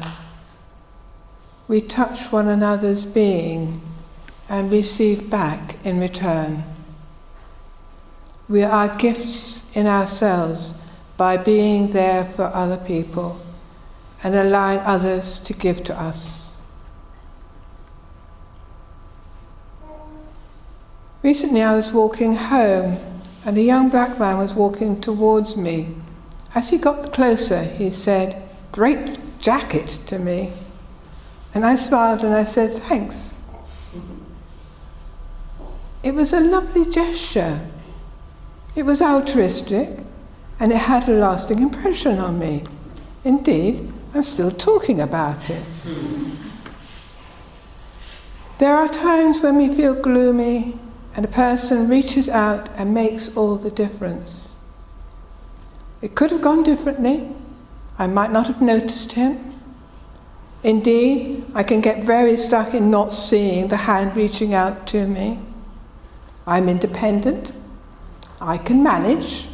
We 1.67 1.81
touch 1.81 2.31
one 2.31 2.47
another's 2.47 3.05
being 3.05 3.81
and 4.50 4.71
receive 4.71 5.29
back 5.29 5.86
in 5.86 6.00
return. 6.00 6.63
We 8.50 8.63
are 8.63 8.95
gifts 8.95 9.63
in 9.75 9.86
ourselves 9.86 10.74
by 11.17 11.38
being 11.38 11.91
there 11.91 12.25
for 12.25 12.45
other 12.45 12.77
people 12.77 13.41
and 14.24 14.33
allowing 14.33 14.79
others 14.79 15.39
to 15.39 15.53
give 15.53 15.83
to 15.83 16.00
us. 16.00 16.46
Recently, 21.24 21.63
I 21.63 21.75
was 21.75 21.91
walking 21.91 22.36
home, 22.36 22.97
and 23.43 23.57
a 23.57 23.62
young 23.62 23.89
black 23.89 24.19
man 24.19 24.38
was 24.38 24.53
walking 24.53 25.01
towards 25.01 25.57
me. 25.57 25.95
As 26.53 26.69
he 26.69 26.77
got 26.77 27.12
closer, 27.12 27.63
he 27.63 27.89
said, 27.89 28.43
Great 28.71 29.17
jacket 29.39 30.00
to 30.07 30.19
me. 30.19 30.51
And 31.53 31.65
I 31.65 31.75
smiled 31.75 32.24
and 32.24 32.33
I 32.33 32.43
said, 32.43 32.74
Thanks. 32.83 33.33
it 36.03 36.13
was 36.13 36.33
a 36.33 36.39
lovely 36.39 36.86
gesture. 36.86 37.59
It 38.75 38.83
was 38.83 39.01
altruistic 39.01 39.89
and 40.59 40.71
it 40.71 40.77
had 40.77 41.09
a 41.09 41.13
lasting 41.13 41.59
impression 41.59 42.19
on 42.19 42.38
me. 42.38 42.63
Indeed, 43.24 43.91
I'm 44.13 44.24
still 44.24 44.51
talking 44.51 45.01
about 45.01 45.50
it. 45.50 45.63
There 48.59 48.75
are 48.75 48.88
times 48.88 49.39
when 49.39 49.57
we 49.57 49.74
feel 49.74 49.93
gloomy 49.93 50.79
and 51.17 51.25
a 51.25 51.29
person 51.29 51.89
reaches 51.89 52.29
out 52.29 52.69
and 52.77 52.93
makes 52.93 53.36
all 53.36 53.55
the 53.55 53.71
difference. 53.71 54.55
It 56.00 56.13
could 56.13 56.29
have 56.29 56.43
gone 56.43 56.62
differently. 56.62 57.27
I 57.97 58.05
might 58.05 58.31
not 58.31 58.45
have 58.45 58.62
noticed 58.62 59.13
him. 59.13 59.51
Indeed, 60.62 61.43
I 61.55 61.63
can 61.63 61.81
get 61.81 62.03
very 62.03 62.38
stuck 62.38 62.75
in 62.75 62.91
not 62.91 63.15
seeing 63.15 63.67
the 63.67 63.77
hand 63.77 64.15
reaching 64.15 64.53
out 64.53 64.86
to 64.88 65.07
me. 65.07 65.39
I'm 66.45 66.69
independent. 66.69 67.51
I 68.39 68.59
can 68.59 68.83
manage. 68.83 69.47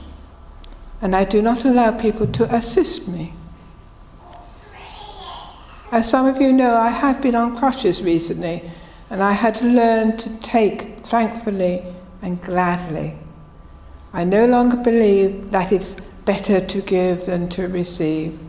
And 1.01 1.15
I 1.15 1.23
do 1.23 1.41
not 1.41 1.63
allow 1.63 1.97
people 1.97 2.27
to 2.27 2.53
assist 2.53 3.07
me. 3.07 3.31
As 5.93 6.09
some 6.09 6.25
of 6.25 6.41
you 6.41 6.51
know, 6.51 6.75
I 6.75 6.89
have 6.89 7.21
been 7.21 7.35
on 7.35 7.55
crutches 7.55 8.03
recently, 8.03 8.69
and 9.13 9.21
I 9.21 9.33
had 9.33 9.53
to 9.55 9.65
learn 9.65 10.17
to 10.17 10.29
take 10.39 10.97
thankfully 11.01 11.83
and 12.23 12.41
gladly. 12.41 13.13
I 14.11 14.23
no 14.23 14.47
longer 14.47 14.77
believe 14.77 15.51
that 15.51 15.71
it's 15.71 15.97
better 16.25 16.59
to 16.59 16.81
give 16.81 17.27
than 17.27 17.47
to 17.49 17.67
receive. 17.67 18.39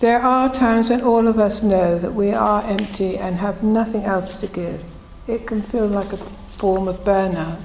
There 0.00 0.20
are 0.20 0.52
times 0.52 0.90
when 0.90 1.02
all 1.02 1.28
of 1.28 1.38
us 1.38 1.62
know 1.62 2.00
that 2.00 2.12
we 2.12 2.32
are 2.32 2.64
empty 2.64 3.16
and 3.16 3.36
have 3.36 3.62
nothing 3.62 4.02
else 4.02 4.40
to 4.40 4.48
give. 4.48 4.82
It 5.28 5.46
can 5.46 5.62
feel 5.62 5.86
like 5.86 6.12
a 6.12 6.18
form 6.56 6.88
of 6.88 7.04
burnout. 7.04 7.60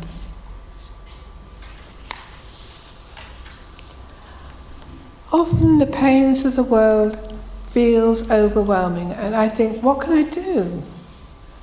Often 5.33 5.79
the 5.79 5.87
pains 5.87 6.45
of 6.45 6.55
the 6.55 6.63
world 6.63 7.34
feels 7.75 8.31
overwhelming 8.31 9.11
and 9.11 9.35
I 9.35 9.49
think, 9.49 9.83
what 9.83 9.99
can 9.99 10.13
I 10.13 10.23
do? 10.23 10.81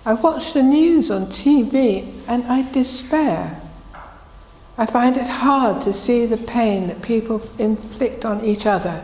I 0.04 0.12
watch 0.12 0.52
the 0.52 0.62
news 0.62 1.10
on 1.10 1.28
TV 1.28 2.12
and 2.28 2.44
I 2.44 2.70
despair. 2.70 3.58
I 4.76 4.84
find 4.84 5.16
it 5.16 5.26
hard 5.26 5.80
to 5.84 5.92
see 5.94 6.26
the 6.26 6.36
pain 6.36 6.88
that 6.88 7.00
people 7.00 7.40
inflict 7.58 8.26
on 8.26 8.44
each 8.44 8.66
other 8.66 9.02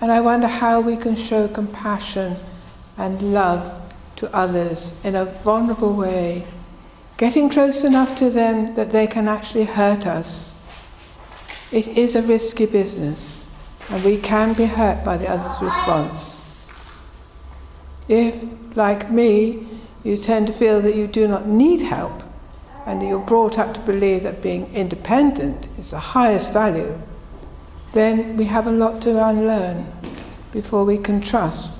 and 0.00 0.10
I 0.10 0.22
wonder 0.22 0.46
how 0.46 0.80
we 0.80 0.96
can 0.96 1.14
show 1.14 1.46
compassion 1.46 2.36
and 2.96 3.34
love 3.34 3.62
to 4.16 4.34
others 4.34 4.94
in 5.04 5.14
a 5.14 5.26
vulnerable 5.26 5.92
way, 5.92 6.46
getting 7.18 7.50
close 7.50 7.84
enough 7.84 8.16
to 8.16 8.30
them 8.30 8.74
that 8.76 8.92
they 8.92 9.06
can 9.06 9.28
actually 9.28 9.64
hurt 9.64 10.06
us. 10.06 10.54
It 11.70 11.86
is 11.86 12.14
a 12.14 12.22
risky 12.22 12.64
business, 12.64 13.46
and 13.90 14.02
we 14.02 14.16
can 14.16 14.54
be 14.54 14.64
hurt 14.64 15.04
by 15.04 15.18
the 15.18 15.28
other's 15.28 15.60
response. 15.60 16.35
If, 18.08 18.36
like 18.76 19.10
me, 19.10 19.66
you 20.04 20.16
tend 20.16 20.46
to 20.46 20.52
feel 20.52 20.80
that 20.82 20.94
you 20.94 21.06
do 21.06 21.26
not 21.26 21.46
need 21.46 21.82
help, 21.82 22.22
and 22.86 23.02
you're 23.02 23.18
brought 23.18 23.58
up 23.58 23.74
to 23.74 23.80
believe 23.80 24.22
that 24.22 24.42
being 24.42 24.72
independent 24.74 25.66
is 25.78 25.90
the 25.90 25.98
highest 25.98 26.52
value, 26.52 26.96
then 27.92 28.36
we 28.36 28.44
have 28.44 28.66
a 28.66 28.72
lot 28.72 29.02
to 29.02 29.26
unlearn 29.26 29.92
before 30.52 30.84
we 30.84 30.98
can 30.98 31.20
trust 31.20 31.70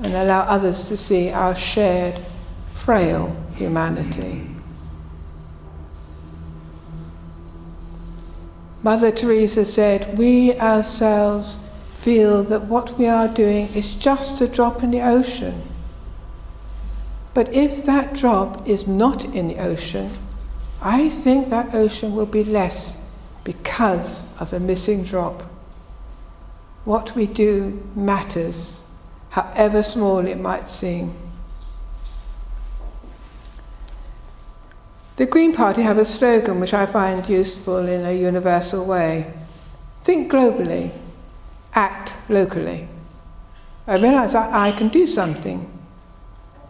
and 0.00 0.14
allow 0.14 0.40
others 0.40 0.84
to 0.84 0.96
see 0.96 1.30
our 1.30 1.54
shared, 1.54 2.18
frail 2.72 3.36
humanity. 3.56 4.46
Mother 8.82 9.10
Teresa 9.10 9.64
said, 9.64 10.16
We 10.16 10.58
ourselves 10.58 11.56
feel 12.00 12.42
that 12.44 12.64
what 12.64 12.96
we 12.98 13.06
are 13.06 13.28
doing 13.28 13.68
is 13.74 13.94
just 13.94 14.40
a 14.40 14.46
drop 14.48 14.82
in 14.82 14.90
the 14.90 15.00
ocean. 15.00 15.62
But 17.34 17.52
if 17.52 17.84
that 17.86 18.14
drop 18.14 18.66
is 18.68 18.86
not 18.86 19.24
in 19.24 19.48
the 19.48 19.58
ocean, 19.58 20.10
I 20.80 21.10
think 21.10 21.50
that 21.50 21.74
ocean 21.74 22.14
will 22.14 22.26
be 22.26 22.44
less 22.44 23.00
because 23.44 24.22
of 24.38 24.50
the 24.50 24.60
missing 24.60 25.02
drop. 25.02 25.42
What 26.84 27.14
we 27.14 27.26
do 27.26 27.82
matters, 27.94 28.80
however 29.30 29.82
small 29.82 30.18
it 30.18 30.40
might 30.40 30.70
seem. 30.70 31.14
The 35.16 35.26
Green 35.26 35.52
Party 35.52 35.82
have 35.82 35.98
a 35.98 36.04
slogan 36.04 36.60
which 36.60 36.72
I 36.72 36.86
find 36.86 37.28
useful 37.28 37.88
in 37.88 38.04
a 38.04 38.16
universal 38.16 38.84
way. 38.84 39.32
Think 40.04 40.30
globally, 40.30 40.92
act 41.74 42.14
locally. 42.28 42.88
I 43.86 43.96
realize 43.96 44.34
I, 44.34 44.68
I 44.68 44.72
can 44.72 44.88
do 44.88 45.06
something. 45.06 45.70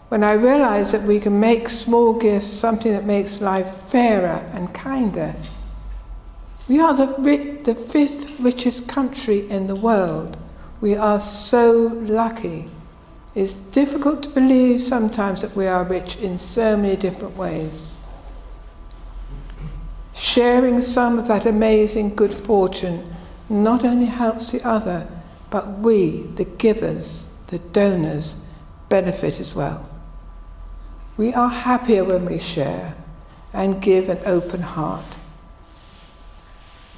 When 0.09 0.25
I 0.25 0.33
realize 0.33 0.93
that 0.93 1.03
we 1.03 1.21
can 1.21 1.39
make 1.39 1.69
small 1.69 2.15
gifts 2.15 2.47
something 2.47 2.93
that 2.93 3.05
makes 3.05 3.41
life 3.41 3.83
fairer 3.89 4.43
and 4.55 4.73
kinder, 4.73 5.35
we 6.69 6.81
are 6.81 6.95
the, 6.95 7.61
the 7.65 7.75
fifth 7.75 8.41
richest 8.41 8.89
country 8.89 9.49
in 9.51 9.67
the 9.67 9.75
world. 9.75 10.37
We 10.81 10.95
are 10.95 11.21
so 11.21 11.73
lucky. 12.03 12.67
It's 13.35 13.53
difficult 13.53 14.23
to 14.23 14.29
believe 14.29 14.81
sometimes 14.83 15.43
that 15.43 15.57
we 15.57 15.67
are 15.67 15.85
rich 15.85 16.17
in 16.17 16.39
so 16.39 16.77
many 16.77 16.97
different 16.97 17.37
ways. 17.37 18.01
Sharing 20.15 20.83
some 20.83 21.19
of 21.19 21.29
that 21.29 21.47
amazing 21.47 22.15
good 22.15 22.35
fortune 22.35 23.17
not 23.49 23.85
only 23.85 24.07
helps 24.07 24.51
the 24.53 24.63
other, 24.67 25.07
but 25.51 25.79
we, 25.79 26.23
the 26.37 26.45
givers, 26.45 27.29
the 27.49 27.59
donors, 27.59 28.37
benefit 28.89 29.41
as 29.41 29.55
well. 29.55 29.89
We 31.17 31.35
are 31.35 31.49
happier 31.49 32.05
when 32.05 32.27
we 32.27 32.39
share 32.39 32.95
and 33.53 33.83
give 33.83 34.09
an 34.09 34.21
open 34.25 34.61
heart. 34.61 35.05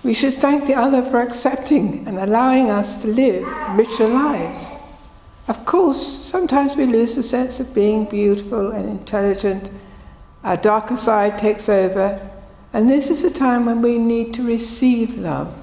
We 0.03 0.15
should 0.15 0.35
thank 0.35 0.67
the 0.67 0.75
other 0.75 1.03
for 1.03 1.21
accepting 1.21 2.07
and 2.07 2.19
allowing 2.19 2.71
us 2.71 3.03
to 3.03 3.09
live 3.09 3.47
richer 3.77 4.09
lives. 4.09 4.67
Of 5.47 5.65
course, 5.65 6.01
sometimes 6.01 6.77
we 6.77 6.87
lose 6.87 7.17
the 7.17 7.23
sense 7.23 7.61
of 7.61 7.75
being 7.75 8.05
beautiful 8.05 8.71
and 8.71 8.89
intelligent. 8.89 9.71
Our 10.43 10.57
darker 10.57 10.97
side 10.97 11.39
takes 11.39 11.69
over, 11.69 12.31
and 12.73 12.89
this 12.89 13.11
is 13.11 13.25
a 13.25 13.31
time 13.31 13.67
when 13.67 13.83
we 13.83 13.99
need 13.99 14.33
to 14.35 14.43
receive 14.43 15.19
love. 15.19 15.55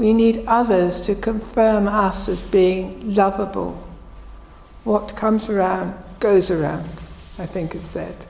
We 0.00 0.14
need 0.14 0.44
others 0.46 1.02
to 1.02 1.14
confirm 1.14 1.86
us 1.86 2.26
as 2.26 2.40
being 2.40 3.14
lovable. 3.14 3.86
What 4.82 5.14
comes 5.14 5.50
around 5.50 5.92
goes 6.20 6.50
around, 6.50 6.88
I 7.38 7.44
think 7.44 7.74
is 7.74 7.84
said. 7.84 8.24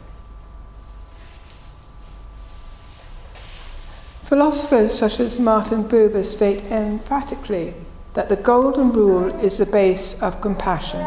Philosophers 4.24 4.98
such 4.98 5.20
as 5.20 5.38
Martin 5.38 5.84
Buber 5.84 6.24
state 6.24 6.64
emphatically 6.72 7.74
that 8.14 8.28
the 8.28 8.34
golden 8.34 8.92
rule 8.92 9.32
is 9.40 9.58
the 9.58 9.66
base 9.66 10.20
of 10.20 10.40
compassion. 10.40 11.06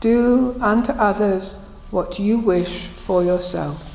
Do 0.00 0.56
unto 0.60 0.90
others 0.94 1.54
what 1.92 2.18
you 2.18 2.40
wish 2.40 2.88
for 2.88 3.22
yourself. 3.22 3.91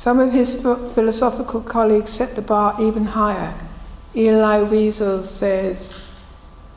Some 0.00 0.18
of 0.18 0.32
his 0.32 0.62
philosophical 0.62 1.60
colleagues 1.60 2.12
set 2.12 2.34
the 2.34 2.40
bar 2.40 2.74
even 2.80 3.04
higher. 3.04 3.52
Elie 4.16 4.64
Wiesel 4.64 5.26
says, 5.26 5.92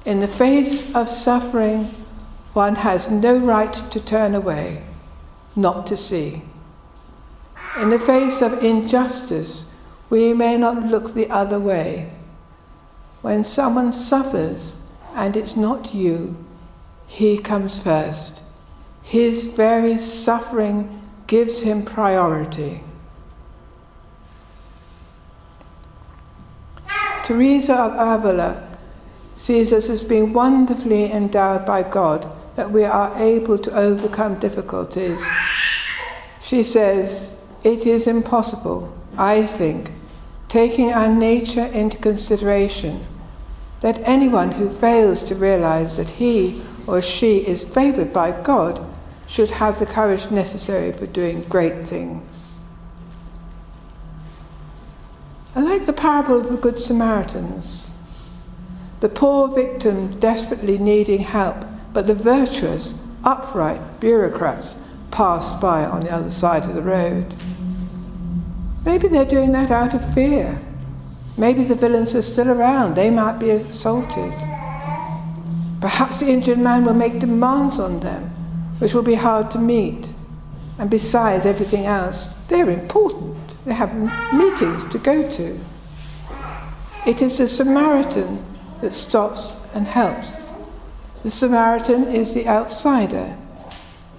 In 0.04 0.20
the 0.20 0.28
face 0.28 0.94
of 0.94 1.08
suffering, 1.08 1.86
one 2.52 2.76
has 2.76 3.10
no 3.10 3.38
right 3.38 3.72
to 3.92 4.02
turn 4.02 4.36
away, 4.36 4.84
not 5.56 5.88
to 5.88 5.96
see. 5.96 6.42
In 7.80 7.92
the 7.92 7.98
face 7.98 8.42
of 8.42 8.62
injustice, 8.62 9.72
we 10.10 10.34
may 10.34 10.58
not 10.58 10.84
look 10.84 11.14
the 11.14 11.30
other 11.30 11.62
way. 11.62 12.12
When 13.22 13.46
someone 13.46 13.94
suffers 13.94 14.76
and 15.16 15.38
it's 15.38 15.56
not 15.56 15.96
you, 15.96 16.36
he 17.08 17.38
comes 17.38 17.82
first. 17.82 18.42
His 19.02 19.54
very 19.54 19.98
suffering 19.98 21.02
gives 21.26 21.62
him 21.62 21.86
priority. 21.86 22.82
Teresa 27.24 27.74
of 27.74 27.94
Avila 27.94 28.62
sees 29.36 29.72
us 29.72 29.90
as 29.90 30.04
being 30.04 30.34
wonderfully 30.34 31.12
endowed 31.12 31.66
by 31.66 31.84
God 31.84 32.28
that 32.56 32.72
we 32.72 32.84
are 32.84 33.18
able 33.18 33.58
to 33.58 33.76
overcome 33.76 34.40
difficulties. 34.40 35.20
She 36.42 36.64
says, 36.64 37.36
it 37.64 37.86
is 37.86 38.08
impossible, 38.08 38.94
I 39.18 39.46
think, 39.46 39.90
taking 40.50 40.92
our 40.92 41.08
nature 41.08 41.66
into 41.66 41.98
consideration, 41.98 43.06
that 43.80 44.02
anyone 44.04 44.52
who 44.52 44.70
fails 44.70 45.24
to 45.24 45.36
realize 45.36 45.98
that 45.98 46.10
he 46.10 46.62
or 46.86 47.02
she 47.02 47.38
is 47.38 47.64
favored 47.64 48.12
by 48.12 48.32
God 48.44 48.86
should 49.28 49.50
have 49.50 49.80
the 49.80 49.86
courage 49.86 50.30
necessary 50.30 50.92
for 50.92 51.08
doing 51.08 51.44
great 51.44 51.88
things. 51.88 52.43
I 55.56 55.62
like 55.62 55.86
the 55.86 55.94
parable 55.94 56.40
of 56.40 56.50
the 56.50 56.58
Good 56.58 56.80
Samaritans. 56.80 57.92
The 59.02 59.10
poor 59.10 59.50
victim 59.50 60.20
desperately 60.20 60.80
needing 60.80 61.20
help, 61.20 61.58
but 61.94 62.08
the 62.08 62.16
virtuous, 62.16 62.96
upright 63.24 64.00
bureaucrats 64.00 64.76
passed 65.12 65.62
by 65.62 65.86
on 65.86 66.02
the 66.02 66.12
other 66.12 66.32
side 66.32 66.64
of 66.64 66.74
the 66.74 66.82
road. 66.82 67.36
Maybe 68.84 69.08
they're 69.08 69.26
doing 69.26 69.52
that 69.52 69.70
out 69.70 69.94
of 69.94 70.14
fear. 70.16 70.60
Maybe 71.38 71.64
the 71.64 71.76
villains 71.76 72.16
are 72.16 72.24
still 72.24 72.50
around. 72.50 72.96
They 72.96 73.12
might 73.12 73.38
be 73.38 73.52
assaulted. 73.52 74.34
Perhaps 75.82 76.20
the 76.20 76.30
injured 76.30 76.58
man 76.58 76.84
will 76.84 76.96
make 76.96 77.20
demands 77.20 77.78
on 77.78 78.00
them, 78.00 78.24
which 78.80 78.96
will 78.96 79.04
be 79.04 79.16
hard 79.16 79.52
to 79.52 79.60
meet. 79.60 80.12
And 80.80 80.90
besides 80.90 81.46
everything 81.46 81.86
else, 81.86 82.34
they're 82.48 82.72
important. 82.72 83.38
They 83.66 83.74
have 83.74 83.94
meetings 84.34 84.92
to 84.92 85.00
go 85.00 85.30
to. 85.32 85.60
It 87.06 87.22
is 87.22 87.38
the 87.38 87.48
Samaritan 87.48 88.44
that 88.82 88.94
stops 88.94 89.58
and 89.74 89.88
helps. 89.88 90.34
The 91.24 91.32
Samaritan 91.32 92.08
is 92.08 92.34
the 92.34 92.48
outsider 92.48 93.38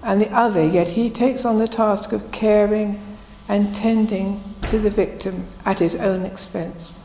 and 0.03 0.21
the 0.21 0.31
other, 0.31 0.63
yet 0.63 0.87
he 0.87 1.09
takes 1.09 1.45
on 1.45 1.57
the 1.57 1.67
task 1.67 2.11
of 2.11 2.31
caring 2.31 3.01
and 3.47 3.75
tending 3.75 4.43
to 4.69 4.79
the 4.79 4.89
victim 4.89 5.45
at 5.65 5.79
his 5.79 5.95
own 5.95 6.23
expense. 6.23 6.99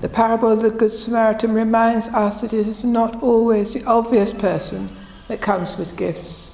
The 0.00 0.08
parable 0.08 0.50
of 0.50 0.62
the 0.62 0.70
Good 0.70 0.92
Samaritan 0.92 1.54
reminds 1.54 2.08
us 2.08 2.42
that 2.42 2.52
it 2.52 2.68
is 2.68 2.84
not 2.84 3.22
always 3.22 3.72
the 3.72 3.84
obvious 3.84 4.32
person 4.32 4.90
that 5.26 5.40
comes 5.40 5.76
with 5.76 5.96
gifts. 5.96 6.47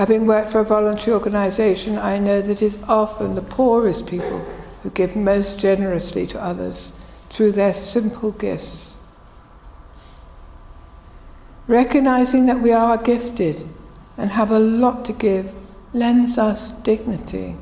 Having 0.00 0.26
worked 0.26 0.50
for 0.50 0.60
a 0.60 0.64
voluntary 0.64 1.12
organisation, 1.12 1.98
I 1.98 2.18
know 2.18 2.40
that 2.40 2.50
it 2.50 2.62
is 2.62 2.78
often 2.88 3.34
the 3.34 3.42
poorest 3.42 4.06
people 4.06 4.38
who 4.82 4.88
give 4.88 5.14
most 5.14 5.58
generously 5.58 6.26
to 6.28 6.42
others 6.42 6.92
through 7.28 7.52
their 7.52 7.74
simple 7.74 8.32
gifts. 8.32 8.96
Recognizing 11.68 12.46
that 12.46 12.60
we 12.60 12.72
are 12.72 12.96
gifted 12.96 13.68
and 14.16 14.30
have 14.30 14.50
a 14.50 14.58
lot 14.58 15.04
to 15.04 15.12
give 15.12 15.52
lends 15.92 16.38
us 16.38 16.70
dignity. 16.70 17.56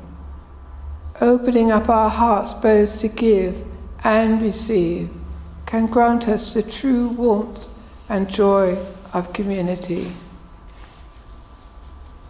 Opening 1.19 1.73
up 1.73 1.89
our 1.89 2.09
hearts 2.09 2.53
both 2.53 2.99
to 2.99 3.09
give 3.09 3.65
and 4.05 4.41
receive 4.41 5.09
can 5.65 5.87
grant 5.87 6.29
us 6.29 6.53
the 6.53 6.63
true 6.63 7.09
warmth 7.09 7.73
and 8.07 8.29
joy 8.29 8.77
of 9.13 9.33
community. 9.33 10.09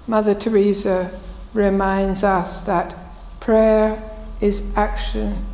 Mother 0.10 0.34
Teresa 0.34 1.12
reminds 1.54 2.24
us 2.24 2.62
that 2.62 2.96
prayer 3.40 4.02
is 4.42 4.64
action, 4.76 5.46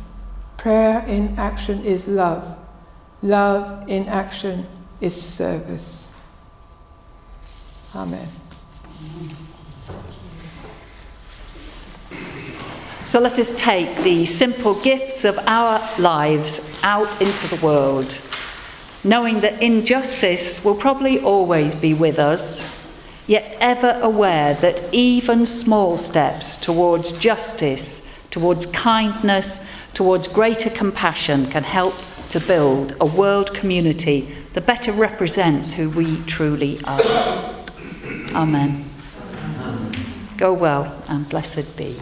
prayer 0.56 1.04
in 1.06 1.38
action 1.38 1.84
is 1.84 2.08
love, 2.08 2.56
love 3.22 3.86
in 3.86 4.08
action 4.08 4.66
is 5.02 5.14
service. 5.14 6.10
Amen. 7.94 8.26
So 13.04 13.20
let 13.20 13.38
us 13.38 13.54
take 13.60 13.94
the 14.04 14.24
simple 14.24 14.80
gifts 14.80 15.26
of 15.26 15.38
our 15.40 15.86
lives 15.98 16.66
out 16.82 17.20
into 17.20 17.54
the 17.54 17.62
world, 17.62 18.18
knowing 19.04 19.42
that 19.42 19.62
injustice 19.62 20.64
will 20.64 20.76
probably 20.76 21.20
always 21.20 21.74
be 21.74 21.92
with 21.92 22.18
us, 22.18 22.66
yet 23.26 23.56
ever 23.60 23.98
aware 24.02 24.54
that 24.54 24.82
even 24.92 25.46
small 25.46 25.98
steps 25.98 26.56
towards 26.56 27.12
justice, 27.12 28.06
towards 28.30 28.66
kindness, 28.66 29.64
towards 29.94 30.28
greater 30.28 30.70
compassion 30.70 31.46
can 31.50 31.64
help 31.64 31.94
to 32.28 32.40
build 32.40 32.94
a 33.00 33.06
world 33.06 33.54
community 33.54 34.28
that 34.52 34.66
better 34.66 34.92
represents 34.92 35.72
who 35.72 35.90
we 35.90 36.22
truly 36.24 36.80
are. 36.84 37.00
Amen. 38.34 38.84
Go 40.36 40.52
well 40.52 41.02
and 41.08 41.28
blessed 41.28 41.76
be. 41.76 42.00